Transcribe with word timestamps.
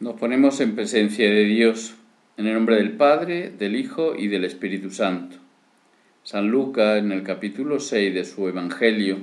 Nos 0.00 0.14
ponemos 0.14 0.58
en 0.62 0.76
presencia 0.76 1.28
de 1.28 1.44
Dios, 1.44 1.94
en 2.38 2.46
el 2.46 2.54
nombre 2.54 2.76
del 2.76 2.92
Padre, 2.92 3.50
del 3.50 3.76
Hijo 3.76 4.14
y 4.16 4.28
del 4.28 4.46
Espíritu 4.46 4.88
Santo. 4.88 5.36
San 6.22 6.48
Lucas, 6.48 7.00
en 7.00 7.12
el 7.12 7.22
capítulo 7.22 7.78
6 7.80 8.14
de 8.14 8.24
su 8.24 8.48
Evangelio, 8.48 9.18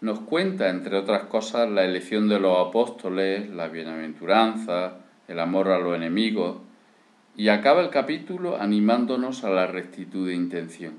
nos 0.00 0.18
cuenta, 0.18 0.68
entre 0.68 0.96
otras 0.96 1.26
cosas, 1.26 1.70
la 1.70 1.84
elección 1.84 2.28
de 2.28 2.40
los 2.40 2.58
apóstoles, 2.58 3.48
la 3.50 3.68
bienaventuranza, 3.68 4.96
el 5.28 5.38
amor 5.38 5.68
a 5.68 5.78
los 5.78 5.94
enemigos, 5.94 6.56
y 7.36 7.46
acaba 7.46 7.80
el 7.80 7.90
capítulo 7.90 8.60
animándonos 8.60 9.44
a 9.44 9.50
la 9.50 9.68
rectitud 9.68 10.26
de 10.26 10.34
intención. 10.34 10.94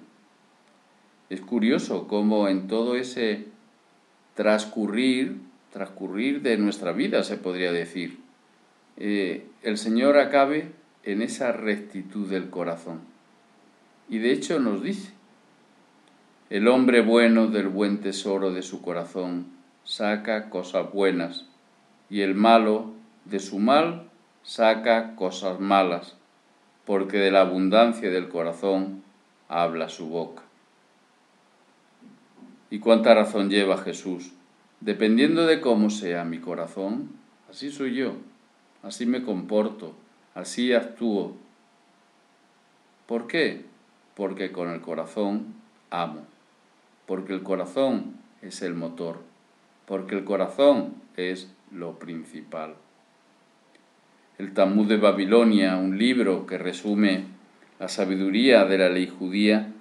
Es 1.30 1.42
curioso 1.42 2.08
cómo 2.08 2.48
en 2.48 2.70
todo 2.70 2.96
ese 2.96 3.48
transcurrir, 4.36 5.36
transcurrir 5.74 6.42
de 6.44 6.58
nuestra 6.58 6.94
vida, 6.94 7.24
se 7.24 7.36
podría 7.36 7.74
decir, 7.74 8.26
eh, 8.98 9.48
el 9.62 9.78
Señor 9.78 10.18
acabe 10.18 10.72
en 11.04 11.22
esa 11.22 11.52
rectitud 11.52 12.30
del 12.30 12.50
corazón. 12.50 13.02
Y 14.10 14.20
de 14.20 14.32
hecho 14.32 14.60
nos 14.60 14.82
dice, 14.82 15.12
el 16.50 16.68
hombre 16.68 17.02
bueno 17.02 17.48
del 17.48 17.68
buen 17.68 18.02
tesoro 18.02 18.52
de 18.54 18.62
su 18.62 18.82
corazón 18.82 19.48
saca 19.84 20.50
cosas 20.50 20.92
buenas, 20.92 21.46
y 22.10 22.22
el 22.22 22.36
malo 22.36 22.94
de 23.26 23.40
su 23.40 23.60
mal 23.60 24.10
saca 24.44 25.16
cosas 25.16 25.60
malas, 25.60 26.16
porque 26.86 27.18
de 27.18 27.32
la 27.32 27.42
abundancia 27.42 28.10
del 28.10 28.30
corazón 28.30 29.04
habla 29.50 29.90
su 29.90 30.08
boca. 30.08 30.44
¿Y 32.70 32.80
cuánta 32.80 33.14
razón 33.14 33.50
lleva 33.50 33.78
Jesús? 33.78 34.32
Dependiendo 34.80 35.46
de 35.46 35.62
cómo 35.62 35.90
sea 35.90 36.24
mi 36.24 36.40
corazón, 36.40 37.12
así 37.50 37.72
soy 37.72 37.96
yo, 37.96 38.14
así 38.84 39.06
me 39.06 39.24
comporto, 39.24 39.94
así 40.36 40.74
actúo. 40.74 41.36
¿Por 43.06 43.28
qué? 43.28 43.66
Porque 44.16 44.52
con 44.52 44.70
el 44.70 44.82
corazón 44.82 45.54
amo, 45.90 46.26
porque 47.06 47.34
el 47.34 47.44
corazón 47.44 48.18
es 48.42 48.62
el 48.62 48.74
motor, 48.74 49.22
porque 49.86 50.16
el 50.16 50.24
corazón 50.24 50.96
es 51.16 51.52
lo 51.72 52.00
principal. 52.00 52.76
El 54.38 54.54
Talmud 54.54 54.88
de 54.88 54.98
Babilonia, 54.98 55.78
un 55.78 55.98
libro 55.98 56.46
que 56.46 56.58
resume 56.58 57.26
la 57.80 57.88
sabiduría 57.88 58.66
de 58.66 58.78
la 58.78 58.90
ley 58.90 59.08
judía, 59.08 59.72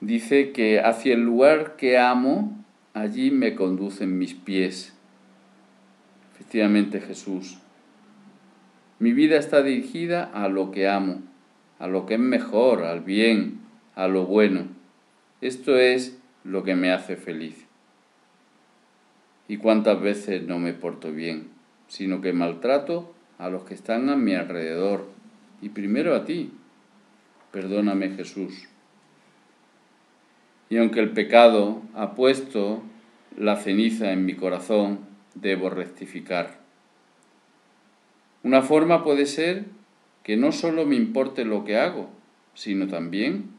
dice 0.00 0.52
que 0.52 0.80
hacia 0.80 1.14
el 1.14 1.22
lugar 1.22 1.76
que 1.76 1.98
amo, 1.98 2.64
allí 2.92 3.30
me 3.30 3.54
conducen 3.54 4.18
mis 4.18 4.34
pies. 4.34 4.94
Efectivamente 6.34 7.00
Jesús. 7.00 7.58
Mi 8.98 9.12
vida 9.12 9.36
está 9.36 9.62
dirigida 9.62 10.24
a 10.24 10.48
lo 10.48 10.70
que 10.70 10.88
amo, 10.88 11.20
a 11.78 11.86
lo 11.86 12.06
que 12.06 12.14
es 12.14 12.20
mejor, 12.20 12.84
al 12.84 13.00
bien, 13.00 13.60
a 13.94 14.08
lo 14.08 14.24
bueno. 14.24 14.68
Esto 15.42 15.76
es 15.76 16.18
lo 16.44 16.62
que 16.62 16.74
me 16.74 16.90
hace 16.90 17.16
feliz. 17.16 17.66
¿Y 19.48 19.58
cuántas 19.58 20.00
veces 20.00 20.42
no 20.44 20.58
me 20.58 20.72
porto 20.72 21.12
bien, 21.12 21.48
sino 21.88 22.22
que 22.22 22.32
maltrato 22.32 23.14
a 23.38 23.50
los 23.50 23.64
que 23.64 23.74
están 23.74 24.08
a 24.08 24.16
mi 24.16 24.34
alrededor 24.34 25.06
y 25.60 25.68
primero 25.68 26.14
a 26.14 26.24
ti? 26.24 26.52
Perdóname 27.52 28.10
Jesús. 28.10 28.66
Y 30.70 30.78
aunque 30.78 31.00
el 31.00 31.10
pecado 31.10 31.82
ha 31.94 32.14
puesto 32.14 32.82
la 33.36 33.56
ceniza 33.56 34.12
en 34.12 34.24
mi 34.24 34.34
corazón, 34.34 35.00
debo 35.34 35.68
rectificar. 35.68 36.65
Una 38.46 38.62
forma 38.62 39.02
puede 39.02 39.26
ser 39.26 39.64
que 40.22 40.36
no 40.36 40.52
solo 40.52 40.86
me 40.86 40.94
importe 40.94 41.44
lo 41.44 41.64
que 41.64 41.78
hago, 41.78 42.10
sino 42.54 42.86
también 42.86 43.50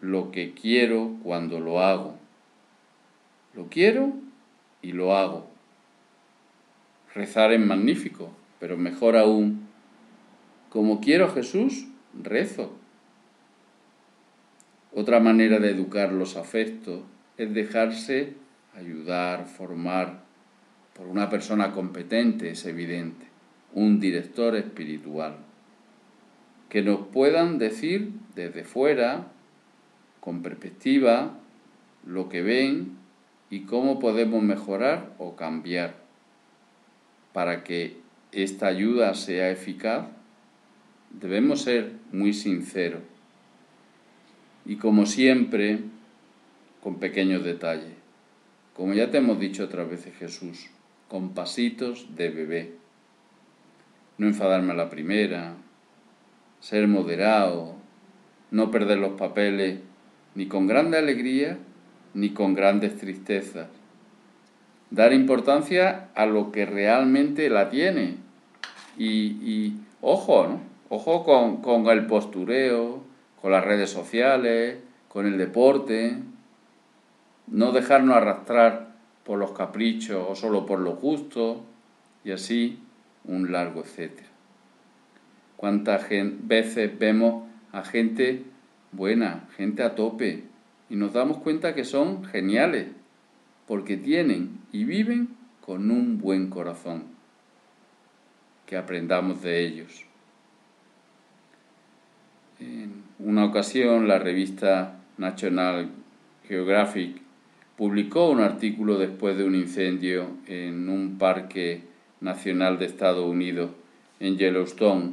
lo 0.00 0.30
que 0.30 0.54
quiero 0.54 1.16
cuando 1.24 1.58
lo 1.58 1.80
hago. 1.80 2.16
Lo 3.54 3.66
quiero 3.66 4.12
y 4.82 4.92
lo 4.92 5.16
hago. 5.16 5.50
Rezar 7.12 7.52
es 7.52 7.58
magnífico, 7.58 8.30
pero 8.60 8.76
mejor 8.76 9.16
aún, 9.16 9.66
como 10.70 11.00
quiero 11.00 11.24
a 11.24 11.30
Jesús, 11.30 11.88
rezo. 12.14 12.72
Otra 14.94 15.18
manera 15.18 15.58
de 15.58 15.70
educar 15.70 16.12
los 16.12 16.36
afectos 16.36 17.00
es 17.36 17.52
dejarse 17.52 18.34
ayudar, 18.76 19.46
formar 19.46 20.22
por 20.94 21.08
una 21.08 21.28
persona 21.28 21.72
competente, 21.72 22.52
es 22.52 22.64
evidente, 22.64 23.26
un 23.74 24.00
director 24.00 24.56
espiritual, 24.56 25.36
que 26.68 26.82
nos 26.82 27.06
puedan 27.08 27.58
decir 27.58 28.12
desde 28.34 28.64
fuera, 28.64 29.28
con 30.20 30.42
perspectiva, 30.42 31.38
lo 32.06 32.28
que 32.28 32.42
ven 32.42 32.96
y 33.50 33.60
cómo 33.60 33.98
podemos 33.98 34.42
mejorar 34.42 35.14
o 35.18 35.36
cambiar 35.36 35.96
para 37.32 37.64
que 37.64 37.96
esta 38.32 38.66
ayuda 38.66 39.14
sea 39.14 39.50
eficaz, 39.50 40.06
debemos 41.10 41.62
ser 41.62 41.92
muy 42.12 42.32
sinceros 42.32 43.02
y 44.68 44.76
como 44.76 45.06
siempre, 45.06 45.80
con 46.82 47.00
pequeños 47.00 47.42
detalles. 47.42 47.94
Como 48.74 48.92
ya 48.92 49.10
te 49.10 49.16
hemos 49.16 49.40
dicho 49.40 49.64
otras 49.64 49.88
veces 49.88 50.14
Jesús, 50.16 50.66
con 51.08 51.30
pasitos 51.32 52.14
de 52.14 52.28
bebé. 52.28 52.72
No 54.18 54.26
enfadarme 54.26 54.72
a 54.72 54.76
la 54.76 54.90
primera, 54.90 55.54
ser 56.60 56.88
moderado, 56.88 57.74
no 58.50 58.70
perder 58.70 58.98
los 58.98 59.12
papeles 59.12 59.80
ni 60.34 60.46
con 60.46 60.66
grande 60.66 60.98
alegría 60.98 61.58
ni 62.14 62.30
con 62.30 62.54
grandes 62.54 62.96
tristezas. 62.96 63.68
Dar 64.90 65.12
importancia 65.12 66.08
a 66.14 66.26
lo 66.26 66.50
que 66.50 66.66
realmente 66.66 67.50
la 67.50 67.70
tiene. 67.70 68.16
Y, 68.96 69.74
ojo, 70.00 70.46
¿no? 70.46 70.60
Ojo 70.88 71.24
con, 71.62 71.86
el 71.88 72.06
postureo, 72.06 73.02
con 73.40 73.52
las 73.52 73.64
redes 73.64 73.90
sociales, 73.90 74.78
con 75.08 75.26
el 75.26 75.36
deporte, 75.36 76.16
no 77.46 77.72
dejarnos 77.72 78.16
arrastrar 78.16 78.94
por 79.24 79.38
los 79.38 79.52
caprichos 79.52 80.26
o 80.28 80.34
solo 80.34 80.64
por 80.64 80.80
lo 80.80 80.92
justo, 80.92 81.62
y 82.24 82.32
así 82.32 82.78
un 83.24 83.52
largo 83.52 83.82
etcétera. 83.82 84.28
¿Cuántas 85.56 86.06
veces 86.08 86.98
vemos 86.98 87.44
a 87.72 87.82
gente 87.82 88.44
buena, 88.92 89.48
gente 89.56 89.82
a 89.82 89.94
tope, 89.94 90.44
y 90.88 90.96
nos 90.96 91.12
damos 91.12 91.38
cuenta 91.38 91.74
que 91.74 91.84
son 91.84 92.24
geniales, 92.24 92.88
porque 93.66 93.96
tienen 93.96 94.60
y 94.72 94.84
viven 94.84 95.28
con 95.60 95.90
un 95.90 96.18
buen 96.18 96.48
corazón? 96.48 97.04
Que 98.66 98.76
aprendamos 98.76 99.42
de 99.42 99.66
ellos. 99.66 100.04
En 102.60 103.02
una 103.18 103.44
ocasión, 103.44 104.08
la 104.08 104.18
revista 104.18 105.00
National 105.16 105.90
Geographic 106.46 107.20
publicó 107.76 108.30
un 108.30 108.40
artículo 108.40 108.98
después 108.98 109.36
de 109.36 109.44
un 109.44 109.54
incendio 109.54 110.30
en 110.46 110.88
un 110.88 111.18
parque 111.18 111.82
nacional 112.20 112.78
de 112.78 112.86
Estados 112.86 113.26
Unidos, 113.26 113.70
en 114.20 114.36
Yellowstone. 114.36 115.12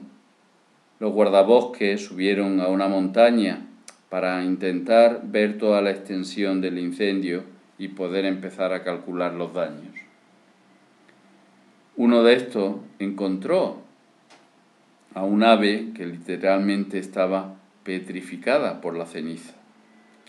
Los 1.00 1.14
guardabosques 1.14 2.06
subieron 2.06 2.60
a 2.62 2.68
una 2.68 2.88
montaña 2.88 3.68
para 4.10 4.44
intentar 4.44 5.22
ver 5.26 5.58
toda 5.58 5.82
la 5.82 5.92
extensión 5.92 6.62
del 6.62 6.80
incendio 6.80 7.44
y 7.78 7.90
poder 7.90 8.26
empezar 8.26 8.74
a 8.74 8.84
calcular 8.84 9.34
los 9.34 9.54
daños. 9.54 9.94
Uno 11.98 12.24
de 12.24 12.34
estos 12.34 12.76
encontró 13.00 13.82
a 15.14 15.24
un 15.24 15.44
ave 15.44 15.92
que 15.94 16.06
literalmente 16.06 17.00
estaba 17.00 17.56
petrificada 17.84 18.82
por 18.82 18.96
la 18.96 19.06
ceniza, 19.06 19.54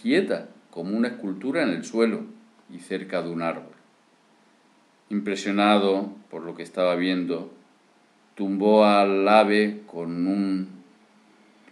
quieta 0.00 0.49
como 0.70 0.96
una 0.96 1.08
escultura 1.08 1.62
en 1.62 1.70
el 1.70 1.84
suelo 1.84 2.22
y 2.70 2.79
cerca 2.79 3.22
de 3.22 3.31
un 3.31 3.43
árbol. 3.43 3.75
Impresionado 5.08 6.12
por 6.31 6.43
lo 6.43 6.55
que 6.55 6.62
estaba 6.62 6.97
viendo, 6.97 7.53
tumbó 8.35 8.85
al 8.85 9.26
ave 9.29 9.82
con, 9.87 10.26
un, 10.26 10.69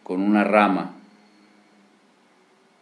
con 0.03 0.21
una 0.21 0.45
rama 0.45 0.95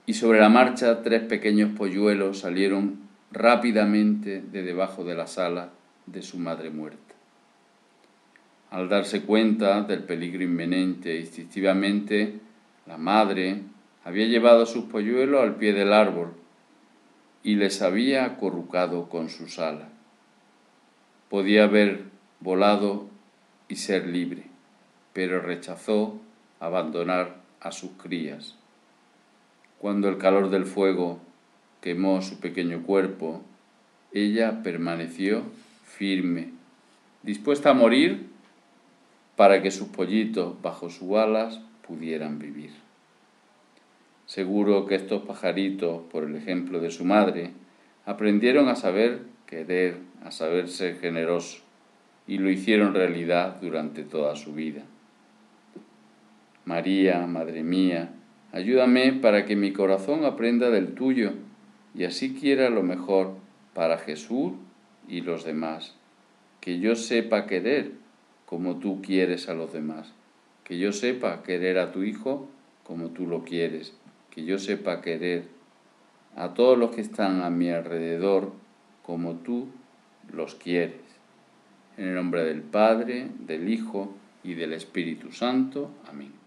y 0.07 0.15
sobre 0.15 0.41
la 0.41 0.49
marcha 0.49 1.03
tres 1.03 1.23
pequeños 1.23 1.71
polluelos 1.77 2.41
salieron 2.41 3.01
rápidamente 3.31 4.43
de 4.43 4.63
debajo 4.63 5.05
de 5.05 5.15
la 5.15 5.27
sala 5.27 5.71
de 6.07 6.23
su 6.23 6.39
madre 6.39 6.71
muerta. 6.71 7.15
Al 8.71 8.89
darse 8.89 9.23
cuenta 9.23 9.83
del 9.83 10.03
peligro 10.03 10.43
inminente, 10.43 11.19
instintivamente 11.21 12.41
la 12.87 12.99
madre 12.99 13.63
había 14.05 14.27
llevado 14.27 14.65
a 14.65 14.67
sus 14.67 14.85
polluelos 14.85 15.43
al 15.43 15.57
pie 15.57 15.73
del 15.73 15.93
árbol 15.93 16.35
y 17.45 17.55
les 17.55 17.81
había 17.83 18.25
acurrucado 18.25 19.09
con 19.09 19.29
sus 19.29 19.59
alas. 19.59 19.92
Podía 21.33 21.65
haber 21.65 22.05
volado 22.41 23.07
y 23.67 23.77
ser 23.77 24.07
libre, 24.07 24.43
pero 25.15 25.41
rechazó 25.41 26.21
abandonar 26.61 27.37
a 27.59 27.73
sus 27.73 27.93
crías. 27.93 28.55
Cuando 29.79 30.11
el 30.11 30.19
calor 30.19 30.51
del 30.51 30.67
fuego 30.67 31.21
quemó 31.81 32.21
su 32.21 32.39
pequeño 32.39 32.83
cuerpo, 32.83 33.41
ella 34.13 34.63
permaneció 34.63 35.45
firme, 35.87 36.51
dispuesta 37.23 37.71
a 37.71 37.75
morir 37.75 38.27
para 39.35 39.63
que 39.63 39.71
sus 39.71 39.89
pollitos 39.89 40.61
bajo 40.61 40.91
sus 40.91 41.13
alas 41.13 41.63
pudieran 41.87 42.39
vivir. 42.41 42.73
Seguro 44.27 44.85
que 44.85 44.97
estos 44.97 45.23
pajaritos, 45.23 46.03
por 46.11 46.25
el 46.25 46.37
ejemplo 46.37 46.79
de 46.79 46.91
su 46.91 47.07
madre, 47.07 47.53
aprendieron 48.05 48.69
a 48.69 48.77
saber 48.77 49.32
querer, 49.53 49.99
a 50.25 50.31
saber 50.31 50.71
ser 50.71 50.99
generoso, 50.99 51.59
y 52.27 52.39
lo 52.39 52.51
hicieron 52.51 52.95
realidad 52.95 53.59
durante 53.61 54.03
toda 54.03 54.35
su 54.35 54.55
vida. 54.55 54.83
María, 56.65 57.27
Madre 57.27 57.63
mía, 57.63 58.15
ayúdame 58.51 59.13
para 59.13 59.45
que 59.45 59.55
mi 59.55 59.75
corazón 59.75 60.25
aprenda 60.25 60.71
del 60.71 60.95
tuyo 60.95 61.35
y 61.95 62.05
así 62.05 62.33
quiera 62.33 62.71
lo 62.71 62.83
mejor 62.83 63.35
para 63.75 63.99
Jesús 63.99 64.55
y 65.07 65.21
los 65.21 65.45
demás. 65.45 65.97
Que 66.63 66.79
yo 66.79 66.97
sepa 66.97 67.47
querer 67.47 67.93
como 68.47 68.77
tú 68.77 69.03
quieres 69.03 69.51
a 69.51 69.55
los 69.55 69.71
demás. 69.75 70.15
Que 70.65 70.79
yo 70.79 70.93
sepa 70.93 71.43
querer 71.43 71.79
a 71.79 71.93
tu 71.93 72.05
Hijo 72.05 72.49
como 72.85 73.11
tú 73.11 73.27
lo 73.27 73.45
quieres. 73.45 73.95
Que 74.31 74.45
yo 74.47 74.59
sepa 74.59 75.03
querer 75.03 75.45
a 76.37 76.55
todos 76.55 76.79
los 76.79 76.95
que 76.95 77.03
están 77.03 77.43
a 77.43 77.51
mi 77.51 77.69
alrededor 77.69 78.63
como 79.03 79.37
tú 79.37 79.69
los 80.33 80.55
quieres. 80.55 81.01
En 81.97 82.09
el 82.09 82.15
nombre 82.15 82.45
del 82.45 82.63
Padre, 82.63 83.29
del 83.41 83.69
Hijo 83.69 84.15
y 84.43 84.55
del 84.55 84.73
Espíritu 84.73 85.33
Santo. 85.33 85.91
Amén. 86.09 86.42